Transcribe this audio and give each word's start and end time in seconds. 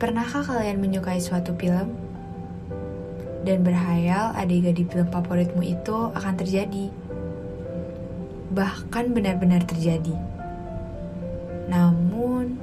Pernahkah 0.00 0.40
kalian 0.40 0.80
menyukai 0.80 1.20
suatu 1.20 1.52
film 1.60 1.92
dan 3.44 3.60
berhayal 3.60 4.32
adegan 4.32 4.72
di 4.72 4.88
film 4.88 5.04
favoritmu 5.12 5.60
itu 5.60 6.08
akan 6.16 6.40
terjadi? 6.40 6.88
Bahkan 8.48 9.12
benar-benar 9.12 9.60
terjadi. 9.68 10.16
Namun, 11.68 12.56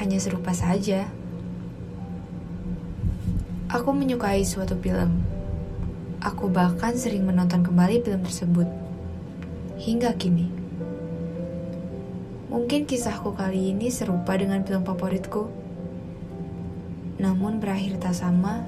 hanya 0.00 0.16
serupa 0.16 0.56
saja. 0.56 1.12
Aku 3.68 3.92
menyukai 3.92 4.48
suatu 4.48 4.80
film. 4.80 5.20
Aku 6.24 6.48
bahkan 6.48 6.96
sering 6.96 7.28
menonton 7.28 7.60
kembali 7.60 8.00
film 8.00 8.24
tersebut. 8.24 8.68
Hingga 9.76 10.16
kini. 10.16 10.48
Mungkin 12.48 12.88
kisahku 12.88 13.36
kali 13.36 13.76
ini 13.76 13.92
serupa 13.92 14.32
dengan 14.40 14.64
film 14.64 14.88
favoritku 14.88 15.57
namun 17.18 17.58
berakhir 17.58 17.98
tak 17.98 18.14
sama, 18.14 18.62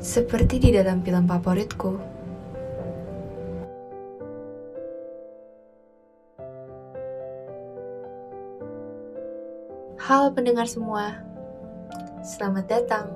seperti 0.00 0.56
di 0.56 0.70
dalam 0.72 1.04
film 1.04 1.28
favoritku. 1.28 2.16
Halo 10.00 10.32
pendengar 10.32 10.64
semua, 10.64 11.20
selamat 12.24 12.64
datang 12.72 13.06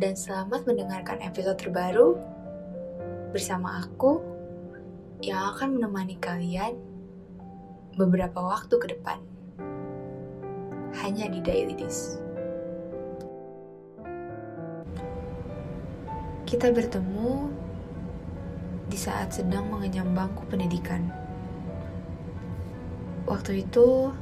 dan 0.00 0.16
selamat 0.16 0.64
mendengarkan 0.64 1.20
episode 1.20 1.60
terbaru 1.60 2.16
bersama 3.34 3.84
aku 3.84 4.24
yang 5.20 5.52
akan 5.52 5.76
menemani 5.76 6.16
kalian 6.16 6.80
beberapa 7.98 8.40
waktu 8.40 8.72
ke 8.78 8.86
depan. 8.96 9.18
Hanya 10.96 11.28
di 11.28 11.44
Daily 11.44 11.76
Dis. 11.76 12.25
Kita 16.46 16.70
bertemu 16.70 17.50
di 18.86 18.94
saat 18.94 19.34
sedang 19.34 19.66
mengenyam 19.66 20.14
bangku 20.14 20.46
pendidikan. 20.46 21.10
Waktu 23.26 23.66
itu, 23.66 24.14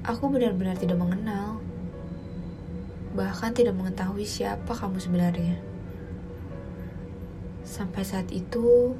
aku 0.00 0.24
benar-benar 0.32 0.80
tidak 0.80 0.96
mengenal, 0.96 1.60
bahkan 3.12 3.52
tidak 3.52 3.76
mengetahui 3.76 4.24
siapa 4.24 4.72
kamu 4.72 4.96
sebenarnya. 4.96 5.60
Sampai 7.60 8.00
saat 8.00 8.32
itu, 8.32 8.96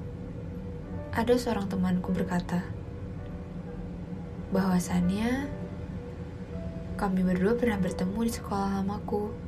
ada 1.17 1.33
seorang 1.33 1.65
temanku 1.65 2.13
berkata, 2.13 2.61
bahwasannya 4.53 5.49
kami 7.01 7.25
berdua 7.25 7.57
pernah 7.57 7.81
bertemu 7.81 8.21
di 8.21 8.33
sekolah 8.37 8.85
lamaku. 8.85 9.46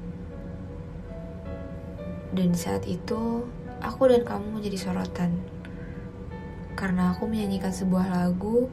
Dan 2.29 2.53
saat 2.53 2.85
itu, 2.85 3.49
aku 3.81 4.13
dan 4.13 4.21
kamu 4.21 4.61
menjadi 4.61 4.77
sorotan. 4.77 5.33
Karena 6.77 7.17
aku 7.17 7.25
menyanyikan 7.25 7.73
sebuah 7.73 8.07
lagu 8.07 8.69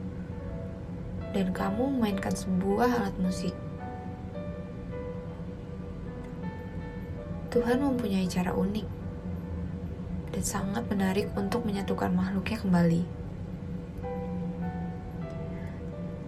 dan 1.32 1.50
kamu 1.50 1.96
memainkan 1.96 2.32
sebuah 2.32 3.02
alat 3.02 3.16
musik. 3.18 3.52
Tuhan 7.50 7.80
mempunyai 7.80 8.28
cara 8.28 8.52
unik 8.52 8.88
dan 10.36 10.44
sangat 10.44 10.84
menarik 10.92 11.32
untuk 11.32 11.64
menyatukan 11.64 12.12
makhluknya 12.12 12.60
kembali. 12.60 13.02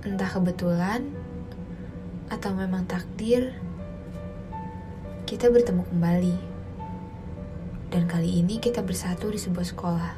Entah 0.09 0.31
kebetulan 0.33 1.13
atau 2.33 2.57
memang 2.57 2.89
takdir, 2.89 3.53
kita 5.29 5.53
bertemu 5.53 5.85
kembali 5.85 6.58
dan 7.89 8.05
kali 8.05 8.45
ini 8.45 8.61
kita 8.61 8.85
bersatu 8.85 9.33
di 9.33 9.41
sebuah 9.41 9.67
sekolah. 9.73 10.13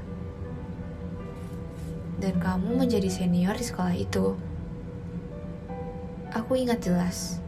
Dan 2.18 2.34
kamu 2.42 2.82
menjadi 2.82 3.06
senior 3.06 3.54
di 3.54 3.64
sekolah 3.64 3.94
itu. 3.94 4.34
Aku 6.34 6.58
ingat 6.58 6.82
jelas. 6.82 7.38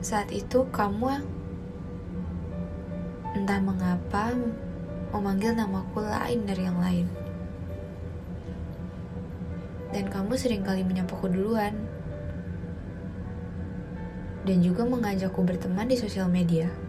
Saat 0.00 0.32
itu 0.32 0.64
kamu 0.72 1.20
entah 3.36 3.60
mengapa 3.60 4.32
memanggil 5.12 5.52
namaku 5.52 6.00
lain 6.00 6.48
dari 6.48 6.62
yang 6.64 6.80
lain. 6.80 7.06
Dan 9.92 10.08
kamu 10.08 10.32
sering 10.40 10.64
kali 10.64 10.80
menyapaku 10.80 11.28
duluan. 11.28 11.76
Dan 14.48 14.64
juga 14.64 14.88
mengajakku 14.88 15.44
berteman 15.44 15.92
di 15.92 16.00
sosial 16.00 16.32
media. 16.32 16.85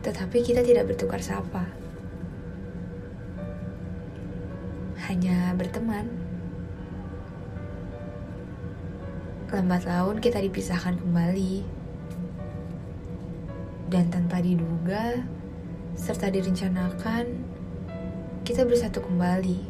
Tetapi 0.00 0.40
kita 0.40 0.64
tidak 0.64 0.88
bertukar 0.88 1.20
sapa. 1.20 1.68
Hanya 5.08 5.52
berteman. 5.56 6.08
Lambat 9.52 9.84
laun 9.84 10.22
kita 10.24 10.40
dipisahkan 10.40 10.96
kembali. 10.96 11.66
Dan 13.90 14.06
tanpa 14.08 14.38
diduga, 14.38 15.20
serta 15.98 16.30
direncanakan, 16.30 17.42
kita 18.46 18.62
bersatu 18.64 19.02
kembali. 19.04 19.66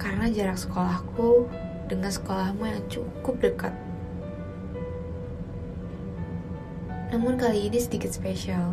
Karena 0.00 0.32
jarak 0.32 0.58
sekolahku 0.58 1.46
dengan 1.86 2.10
sekolahmu 2.10 2.64
yang 2.64 2.82
cukup 2.88 3.38
dekat. 3.38 3.74
Namun 7.12 7.36
kali 7.36 7.68
ini 7.68 7.76
sedikit 7.76 8.08
spesial 8.08 8.72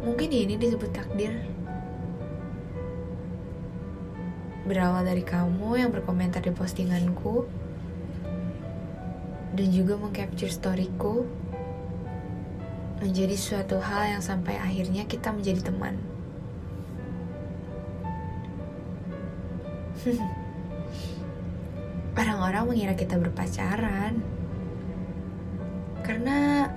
Mungkin 0.00 0.32
ini 0.32 0.56
disebut 0.56 0.96
takdir. 0.96 1.36
Berawal 4.64 5.04
dari 5.04 5.20
kamu 5.20 5.76
yang 5.76 5.92
berkomentar 5.92 6.40
di 6.40 6.52
postinganku 6.56 7.44
dan 9.52 9.68
juga 9.68 10.00
mengcapture 10.00 10.48
storyku 10.48 11.28
menjadi 13.00 13.36
suatu 13.36 13.76
hal 13.80 14.16
yang 14.16 14.22
sampai 14.24 14.56
akhirnya 14.56 15.04
kita 15.04 15.32
menjadi 15.36 15.68
teman. 15.68 16.00
Orang-orang 22.20 22.72
mengira 22.72 22.96
kita 22.96 23.20
berpacaran 23.20 24.20
karena 26.04 26.68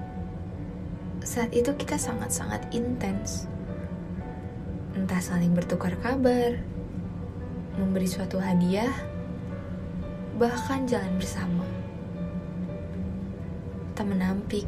saat 1.24 1.56
itu 1.56 1.72
kita 1.80 1.96
sangat-sangat 1.96 2.68
intens. 2.76 3.48
Entah 4.92 5.24
saling 5.24 5.56
bertukar 5.56 5.96
kabar, 6.04 6.60
memberi 7.80 8.06
suatu 8.06 8.44
hadiah, 8.44 8.92
bahkan 10.36 10.84
jalan 10.84 11.16
bersama. 11.16 11.64
Tak 13.96 14.04
menampik, 14.04 14.68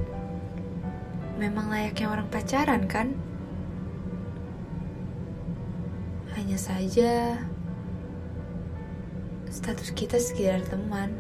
memang 1.35 1.67
layaknya 1.67 2.07
orang 2.07 2.27
pacaran 2.31 2.87
kan? 2.87 3.11
Hanya 6.39 6.55
saja, 6.55 7.35
status 9.51 9.91
kita 9.91 10.15
sekedar 10.23 10.63
teman. 10.71 11.11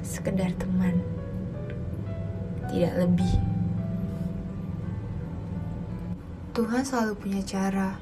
Sekedar 0.00 0.56
teman 0.56 1.19
tidak 2.70 2.94
lebih. 3.02 3.34
Tuhan 6.54 6.86
selalu 6.86 7.14
punya 7.18 7.42
cara 7.42 7.98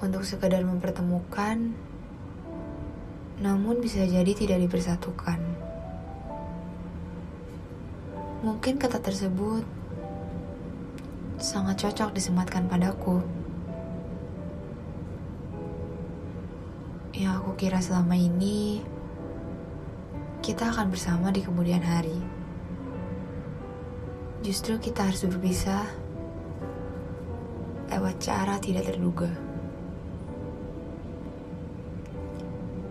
untuk 0.00 0.24
sekadar 0.24 0.64
mempertemukan, 0.64 1.72
namun 3.40 3.80
bisa 3.80 4.04
jadi 4.04 4.32
tidak 4.32 4.60
dipersatukan. 4.68 5.40
Mungkin 8.40 8.80
kata 8.80 9.04
tersebut 9.04 9.64
sangat 11.36 11.80
cocok 11.80 12.16
disematkan 12.16 12.68
padaku. 12.68 13.20
Yang 17.12 17.32
aku 17.36 17.52
kira 17.60 17.84
selama 17.84 18.16
ini 18.16 18.80
kita 20.40 20.72
akan 20.72 20.88
bersama 20.88 21.28
di 21.28 21.44
kemudian 21.44 21.84
hari 21.84 22.39
justru 24.40 24.80
kita 24.80 25.04
harus 25.04 25.24
berpisah 25.28 25.84
lewat 27.92 28.16
cara 28.22 28.56
tidak 28.56 28.88
terduga. 28.88 29.28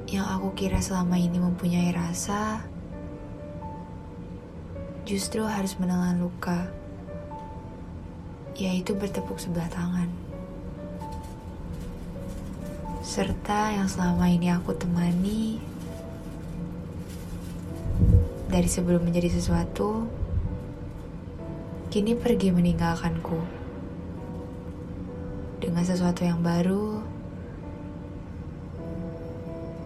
Yang 0.10 0.28
aku 0.30 0.50
kira 0.58 0.82
selama 0.82 1.18
ini 1.22 1.38
mempunyai 1.38 1.94
rasa, 1.94 2.66
justru 5.06 5.46
harus 5.46 5.78
menelan 5.78 6.22
luka, 6.22 6.70
yaitu 8.58 8.98
bertepuk 8.98 9.38
sebelah 9.38 9.70
tangan. 9.70 10.10
serta 13.10 13.74
yang 13.74 13.90
selama 13.90 14.30
ini 14.30 14.54
aku 14.54 14.70
temani 14.78 15.58
dari 18.54 18.70
sebelum 18.70 19.02
menjadi 19.02 19.34
sesuatu, 19.34 20.06
kini 21.90 22.14
pergi 22.14 22.54
meninggalkanku 22.54 23.42
dengan 25.58 25.82
sesuatu 25.82 26.22
yang 26.22 26.38
baru 26.38 27.02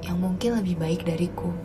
yang 0.04 0.20
mungkin 0.20 0.60
lebih 0.60 0.76
baik 0.84 1.08
dariku. 1.08 1.56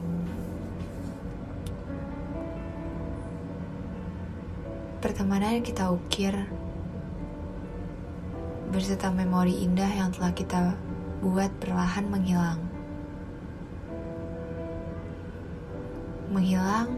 Pertemanan 5.03 5.59
yang 5.59 5.67
kita 5.67 5.91
ukir 5.91 6.31
berserta 8.71 9.11
memori 9.11 9.59
indah 9.67 9.91
yang 9.91 10.15
telah 10.15 10.31
kita 10.31 10.79
buat 11.19 11.51
perlahan 11.59 12.07
menghilang. 12.07 12.63
Menghilang 16.31 16.95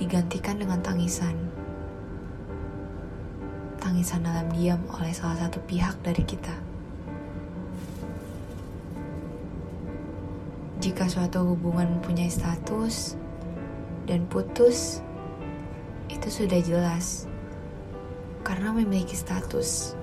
digantikan 0.00 0.56
dengan 0.56 0.80
tangisan. 0.80 1.49
Tangisan 3.80 4.22
dalam 4.22 4.52
diam 4.52 4.84
oleh 4.92 5.10
salah 5.16 5.48
satu 5.48 5.56
pihak 5.64 5.96
dari 6.04 6.20
kita. 6.20 6.52
Jika 10.84 11.08
suatu 11.08 11.44
hubungan 11.44 11.98
mempunyai 11.98 12.28
status 12.28 13.16
dan 14.04 14.28
putus, 14.28 15.00
itu 16.12 16.28
sudah 16.28 16.60
jelas 16.60 17.24
karena 18.44 18.72
memiliki 18.72 19.16
status. 19.16 19.96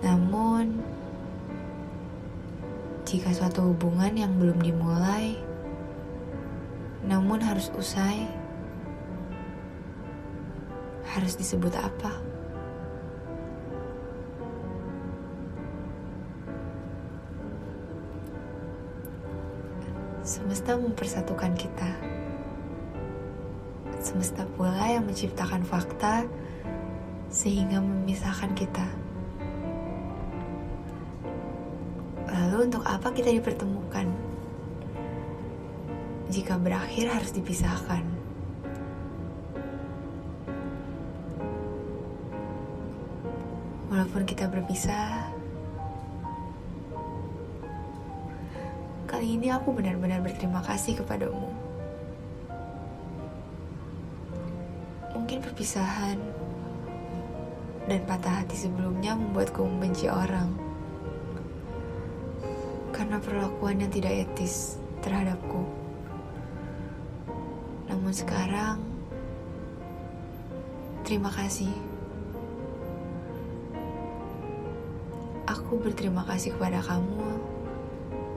Namun, 0.00 0.80
jika 3.04 3.32
suatu 3.32 3.72
hubungan 3.72 4.16
yang 4.16 4.32
belum 4.36 4.60
dimulai, 4.64 5.36
namun 7.04 7.40
harus 7.40 7.68
usai, 7.76 8.28
harus 11.20 11.36
disebut 11.36 11.76
apa? 11.76 12.16
Semesta 20.24 20.80
mempersatukan 20.80 21.52
kita. 21.60 21.90
Semesta 24.00 24.48
pula 24.56 24.80
yang 24.88 25.04
menciptakan 25.04 25.60
fakta 25.60 26.24
sehingga 27.28 27.84
memisahkan 27.84 28.56
kita. 28.56 28.88
Lalu 32.32 32.72
untuk 32.72 32.80
apa 32.88 33.12
kita 33.12 33.28
dipertemukan? 33.28 34.08
Jika 36.32 36.56
berakhir 36.56 37.12
harus 37.12 37.36
dipisahkan. 37.36 38.29
Walaupun 44.10 44.26
kita 44.26 44.50
berpisah, 44.50 45.22
kali 49.06 49.38
ini 49.38 49.54
aku 49.54 49.70
benar-benar 49.70 50.18
berterima 50.18 50.58
kasih 50.66 50.98
kepadamu. 50.98 51.46
Mungkin 55.14 55.46
perpisahan 55.46 56.18
dan 57.86 58.02
patah 58.02 58.42
hati 58.42 58.58
sebelumnya 58.58 59.14
membuatku 59.14 59.62
membenci 59.62 60.10
orang 60.10 60.58
karena 62.90 63.22
perlakuan 63.22 63.78
yang 63.78 63.94
tidak 63.94 64.26
etis 64.26 64.82
terhadapku. 65.06 65.62
Namun 67.86 68.10
sekarang, 68.10 68.82
terima 71.06 71.30
kasih. 71.30 71.89
Aku 75.70 75.78
berterima 75.78 76.26
kasih 76.26 76.50
kepada 76.58 76.82
kamu 76.82 77.30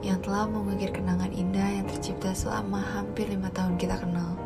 yang 0.06 0.22
telah 0.22 0.46
mengukir 0.46 0.94
kenangan 0.94 1.34
indah 1.34 1.66
yang 1.66 1.82
tercipta 1.82 2.30
selama 2.30 2.78
hampir 2.78 3.26
lima 3.26 3.50
tahun 3.50 3.74
kita 3.74 3.98
kenal. 3.98 4.38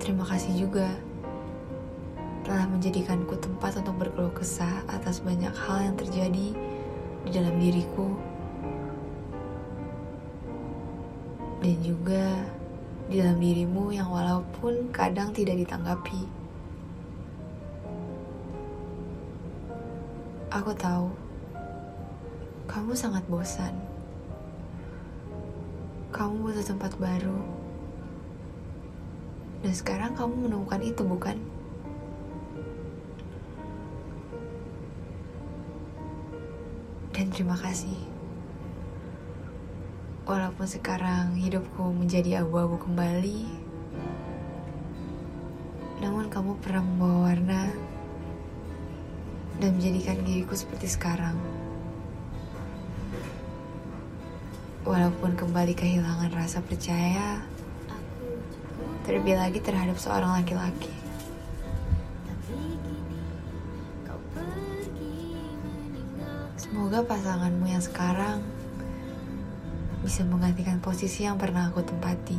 Terima 0.00 0.24
kasih 0.24 0.56
juga 0.56 0.88
telah 2.48 2.64
menjadikanku 2.64 3.36
tempat 3.36 3.76
untuk 3.76 4.08
berkeluh 4.08 4.32
kesah 4.32 4.80
atas 4.88 5.20
banyak 5.20 5.52
hal 5.52 5.84
yang 5.84 5.96
terjadi 6.00 6.56
di 7.28 7.28
dalam 7.28 7.60
diriku 7.60 8.16
dan 11.60 11.76
juga 11.84 12.24
di 13.12 13.20
dalam 13.20 13.36
dirimu 13.36 13.92
yang 13.92 14.08
walaupun 14.08 14.88
kadang 14.96 15.28
tidak 15.36 15.60
ditanggapi. 15.60 16.45
Aku 20.56 20.72
tahu 20.72 21.12
kamu 22.64 22.96
sangat 22.96 23.20
bosan. 23.28 23.76
Kamu 26.08 26.48
butuh 26.48 26.64
tempat 26.64 26.96
baru. 26.96 27.36
Dan 29.60 29.72
sekarang 29.76 30.16
kamu 30.16 30.48
menemukan 30.48 30.80
itu, 30.80 31.04
bukan? 31.04 31.36
dan 37.16 37.32
terima 37.32 37.56
kasih. 37.56 37.96
Walaupun 40.28 40.68
sekarang 40.68 41.32
hidupku 41.32 41.88
menjadi 41.96 42.44
abu-abu 42.44 42.76
kembali, 42.76 43.48
namun 46.04 46.28
kamu 46.28 46.60
pernah 46.60 46.84
membawa 46.84 47.32
warna 47.32 47.72
dan 49.60 49.76
menjadikan 49.76 50.20
diriku 50.24 50.52
seperti 50.52 50.88
sekarang. 50.90 51.36
Walaupun 54.86 55.34
kembali 55.34 55.74
kehilangan 55.74 56.30
rasa 56.30 56.62
percaya, 56.62 57.42
terlebih 59.02 59.34
lagi 59.34 59.58
terhadap 59.58 59.98
seorang 59.98 60.38
laki-laki. 60.38 60.94
Semoga 66.54 67.02
pasanganmu 67.02 67.66
yang 67.66 67.82
sekarang 67.82 68.42
bisa 70.06 70.22
menggantikan 70.22 70.78
posisi 70.78 71.26
yang 71.26 71.34
pernah 71.34 71.66
aku 71.66 71.82
tempati. 71.82 72.38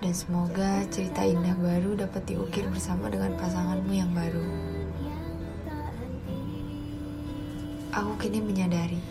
Dan 0.00 0.10
semoga 0.16 0.82
cerita 0.90 1.22
indah 1.22 1.54
baru 1.54 1.94
dapat 1.94 2.24
diukir 2.24 2.66
bersama 2.66 3.12
dengan 3.12 3.36
pasanganmu 3.38 3.92
yang 3.94 4.10
baru. 4.10 4.79
Aku 7.90 8.14
kini 8.22 8.38
menyadari, 8.38 9.02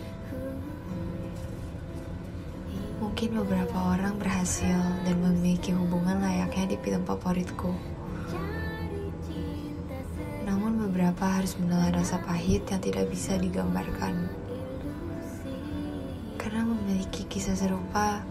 mungkin 2.96 3.36
beberapa 3.44 3.76
orang 3.76 4.16
berhasil 4.16 4.80
dan 5.04 5.16
memiliki 5.20 5.76
hubungan 5.76 6.24
layaknya 6.24 6.72
di 6.72 6.76
film 6.80 7.04
favoritku 7.04 7.72
beberapa 10.90 11.36
harus 11.36 11.54
menelan 11.60 11.96
rasa 11.96 12.18
pahit 12.24 12.64
yang 12.66 12.82
tidak 12.82 13.06
bisa 13.08 13.36
digambarkan. 13.36 14.26
Karena 16.40 16.64
memiliki 16.64 17.28
kisah 17.28 17.54
serupa, 17.54 18.24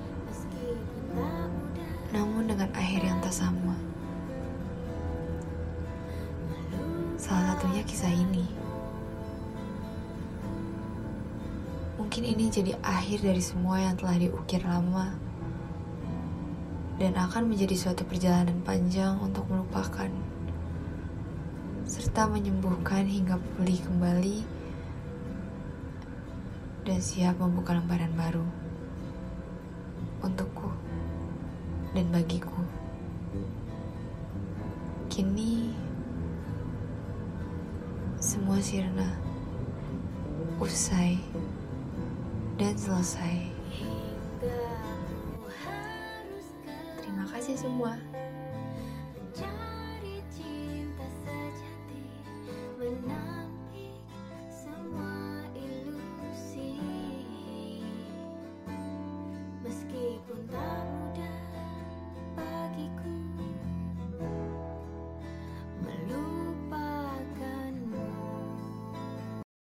namun 2.12 2.50
dengan 2.50 2.70
akhir 2.74 3.06
yang 3.06 3.18
tak 3.22 3.32
sama. 3.32 3.78
Salah 7.16 7.56
satunya 7.56 7.86
kisah 7.86 8.12
ini. 8.12 8.69
Mungkin 12.20 12.36
ini 12.36 12.52
jadi 12.52 12.76
akhir 12.84 13.24
dari 13.24 13.40
semua 13.40 13.80
yang 13.80 13.96
telah 13.96 14.20
diukir 14.20 14.60
lama 14.68 15.16
dan 17.00 17.16
akan 17.16 17.48
menjadi 17.48 17.80
suatu 17.80 18.04
perjalanan 18.04 18.60
panjang 18.60 19.16
untuk 19.24 19.48
melupakan 19.48 20.12
serta 21.88 22.28
menyembuhkan 22.28 23.08
hingga 23.08 23.40
pulih 23.56 23.80
kembali 23.88 24.44
dan 26.84 27.00
siap 27.00 27.40
membuka 27.40 27.80
lembaran 27.80 28.12
baru 28.12 28.44
untukku 30.20 30.76
dan 31.96 32.04
bagiku. 32.12 32.60
Kini 35.08 35.72
semua 38.20 38.60
sirna 38.60 39.08
usai 40.60 41.16
dan 42.60 42.76
selesai. 42.76 43.48
Terima 47.00 47.26
kasih 47.32 47.56
semua. 47.56 47.96